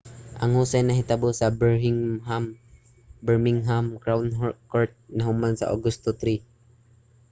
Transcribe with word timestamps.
ang 0.41 0.51
husay 0.57 0.83
nahitabo 0.85 1.27
sa 1.33 1.47
birmingham 3.27 3.85
crown 4.03 4.25
court 4.71 4.91
ug 4.99 5.05
nahuman 5.17 5.53
sa 5.57 5.69
agosto 5.75 6.09
3 6.21 6.41